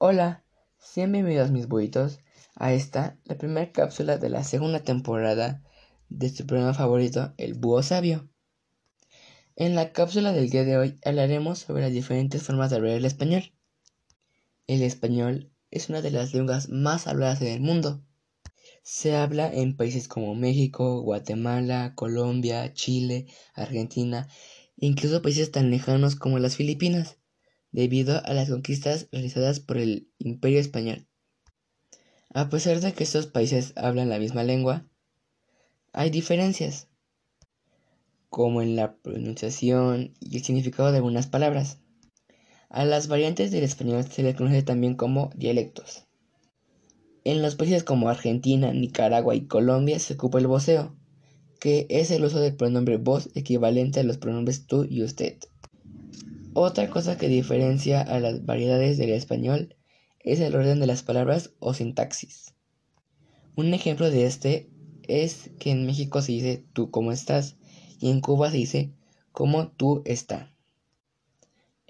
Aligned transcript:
Hola, 0.00 0.44
sean 0.78 1.10
bienvenidos 1.10 1.50
mis 1.50 1.66
buitos 1.66 2.20
a 2.54 2.72
esta, 2.72 3.18
la 3.24 3.36
primera 3.36 3.72
cápsula 3.72 4.16
de 4.16 4.28
la 4.28 4.44
segunda 4.44 4.84
temporada 4.84 5.60
de 6.08 6.28
su 6.28 6.46
programa 6.46 6.72
favorito, 6.72 7.34
El 7.36 7.54
Búho 7.54 7.82
Sabio. 7.82 8.28
En 9.56 9.74
la 9.74 9.90
cápsula 9.90 10.32
del 10.32 10.50
día 10.50 10.62
de 10.62 10.76
hoy 10.76 11.00
hablaremos 11.04 11.58
sobre 11.58 11.82
las 11.82 11.90
diferentes 11.90 12.44
formas 12.44 12.70
de 12.70 12.76
hablar 12.76 12.92
el 12.92 13.06
español. 13.06 13.52
El 14.68 14.82
español 14.82 15.50
es 15.72 15.88
una 15.88 16.00
de 16.00 16.12
las 16.12 16.32
lenguas 16.32 16.68
más 16.68 17.08
habladas 17.08 17.42
en 17.42 17.48
el 17.48 17.60
mundo. 17.60 18.00
Se 18.84 19.16
habla 19.16 19.52
en 19.52 19.76
países 19.76 20.06
como 20.06 20.36
México, 20.36 21.00
Guatemala, 21.00 21.94
Colombia, 21.96 22.72
Chile, 22.72 23.26
Argentina, 23.52 24.28
incluso 24.76 25.22
países 25.22 25.50
tan 25.50 25.72
lejanos 25.72 26.14
como 26.14 26.38
las 26.38 26.54
Filipinas 26.54 27.18
debido 27.72 28.24
a 28.24 28.34
las 28.34 28.48
conquistas 28.48 29.08
realizadas 29.12 29.60
por 29.60 29.78
el 29.78 30.08
Imperio 30.18 30.60
Español. 30.60 31.06
A 32.34 32.48
pesar 32.48 32.80
de 32.80 32.92
que 32.92 33.04
estos 33.04 33.26
países 33.26 33.72
hablan 33.76 34.08
la 34.08 34.18
misma 34.18 34.44
lengua, 34.44 34.86
hay 35.92 36.10
diferencias, 36.10 36.88
como 38.28 38.62
en 38.62 38.76
la 38.76 38.96
pronunciación 38.96 40.14
y 40.20 40.36
el 40.36 40.44
significado 40.44 40.90
de 40.92 40.98
algunas 40.98 41.26
palabras. 41.26 41.78
A 42.68 42.84
las 42.84 43.08
variantes 43.08 43.50
del 43.50 43.64
español 43.64 44.04
se 44.04 44.22
les 44.22 44.36
conoce 44.36 44.62
también 44.62 44.94
como 44.94 45.30
dialectos. 45.34 46.04
En 47.24 47.42
los 47.42 47.56
países 47.56 47.82
como 47.82 48.08
Argentina, 48.08 48.72
Nicaragua 48.72 49.34
y 49.34 49.46
Colombia 49.46 49.98
se 49.98 50.14
ocupa 50.14 50.38
el 50.38 50.46
voceo, 50.46 50.94
que 51.60 51.86
es 51.88 52.10
el 52.10 52.24
uso 52.24 52.40
del 52.40 52.56
pronombre 52.56 52.98
vos 52.98 53.30
equivalente 53.34 54.00
a 54.00 54.04
los 54.04 54.18
pronombres 54.18 54.66
tú 54.66 54.86
y 54.88 55.02
usted. 55.02 55.38
Otra 56.54 56.90
cosa 56.90 57.16
que 57.18 57.28
diferencia 57.28 58.00
a 58.00 58.20
las 58.20 58.44
variedades 58.44 58.98
del 58.98 59.10
español 59.10 59.76
es 60.20 60.40
el 60.40 60.54
orden 60.54 60.80
de 60.80 60.86
las 60.86 61.02
palabras 61.02 61.52
o 61.58 61.74
sintaxis. 61.74 62.54
Un 63.56 63.74
ejemplo 63.74 64.10
de 64.10 64.26
este 64.26 64.70
es 65.08 65.50
que 65.58 65.70
en 65.70 65.86
México 65.86 66.22
se 66.22 66.32
dice 66.32 66.64
tú 66.72 66.90
cómo 66.90 67.12
estás 67.12 67.56
y 68.00 68.10
en 68.10 68.20
Cuba 68.20 68.50
se 68.50 68.58
dice 68.58 68.92
cómo 69.32 69.68
tú 69.68 70.02
está. 70.04 70.52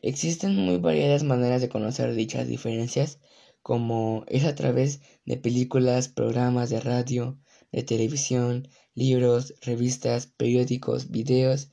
Existen 0.00 0.54
muy 0.54 0.78
variadas 0.78 1.24
maneras 1.24 1.60
de 1.60 1.68
conocer 1.68 2.14
dichas 2.14 2.46
diferencias, 2.46 3.18
como 3.62 4.24
es 4.28 4.44
a 4.44 4.54
través 4.54 5.00
de 5.26 5.36
películas, 5.36 6.08
programas 6.08 6.70
de 6.70 6.80
radio, 6.80 7.38
de 7.72 7.82
televisión, 7.82 8.68
libros, 8.94 9.54
revistas, 9.62 10.26
periódicos, 10.26 11.10
videos 11.10 11.70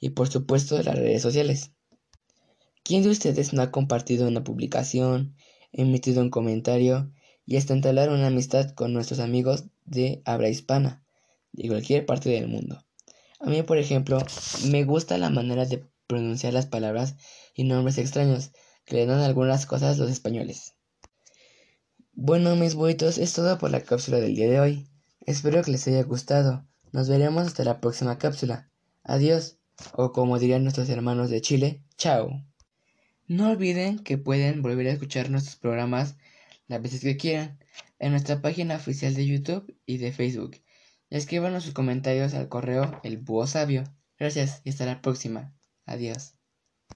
y 0.00 0.10
por 0.10 0.28
supuesto 0.28 0.80
las 0.82 0.96
redes 0.96 1.22
sociales. 1.22 1.72
¿Quién 2.84 3.02
de 3.02 3.08
ustedes 3.08 3.54
no 3.54 3.62
ha 3.62 3.70
compartido 3.70 4.28
una 4.28 4.44
publicación, 4.44 5.34
emitido 5.72 6.20
un 6.20 6.28
comentario 6.28 7.10
y 7.46 7.56
hasta 7.56 7.72
entablar 7.72 8.10
una 8.10 8.26
amistad 8.26 8.72
con 8.72 8.92
nuestros 8.92 9.20
amigos 9.20 9.64
de 9.86 10.20
habla 10.26 10.50
hispana, 10.50 11.02
de 11.52 11.68
cualquier 11.68 12.04
parte 12.04 12.28
del 12.28 12.46
mundo? 12.46 12.84
A 13.40 13.46
mí, 13.46 13.62
por 13.62 13.78
ejemplo, 13.78 14.18
me 14.66 14.84
gusta 14.84 15.16
la 15.16 15.30
manera 15.30 15.64
de 15.64 15.82
pronunciar 16.06 16.52
las 16.52 16.66
palabras 16.66 17.16
y 17.54 17.64
nombres 17.64 17.96
extraños 17.96 18.50
que 18.84 18.96
le 18.96 19.06
dan 19.06 19.20
algunas 19.20 19.64
cosas 19.64 19.96
los 19.96 20.10
españoles. 20.10 20.74
Bueno, 22.12 22.54
mis 22.54 22.74
buitos, 22.74 23.16
es 23.16 23.32
todo 23.32 23.56
por 23.56 23.70
la 23.70 23.80
cápsula 23.80 24.18
del 24.20 24.36
día 24.36 24.50
de 24.50 24.60
hoy. 24.60 24.88
Espero 25.20 25.62
que 25.62 25.70
les 25.70 25.88
haya 25.88 26.02
gustado. 26.02 26.66
Nos 26.92 27.08
veremos 27.08 27.46
hasta 27.46 27.64
la 27.64 27.80
próxima 27.80 28.18
cápsula. 28.18 28.70
Adiós, 29.02 29.56
o 29.94 30.12
como 30.12 30.38
dirían 30.38 30.64
nuestros 30.64 30.90
hermanos 30.90 31.30
de 31.30 31.40
Chile, 31.40 31.82
chao. 31.96 32.44
No 33.26 33.50
olviden 33.50 33.98
que 33.98 34.18
pueden 34.18 34.60
volver 34.60 34.86
a 34.86 34.92
escuchar 34.92 35.30
nuestros 35.30 35.56
programas 35.56 36.16
las 36.66 36.82
veces 36.82 37.00
que 37.00 37.16
quieran 37.16 37.58
en 37.98 38.10
nuestra 38.10 38.42
página 38.42 38.76
oficial 38.76 39.14
de 39.14 39.26
YouTube 39.26 39.74
y 39.86 39.96
de 39.98 40.12
Facebook. 40.12 40.56
Y 41.08 41.16
escriban 41.16 41.58
sus 41.60 41.72
comentarios 41.72 42.34
al 42.34 42.48
correo 42.48 43.00
El 43.02 43.18
Búho 43.18 43.46
Sabio. 43.46 43.84
Gracias 44.18 44.60
y 44.64 44.70
hasta 44.70 44.86
la 44.86 45.00
próxima. 45.00 45.54
Adiós. 45.86 46.34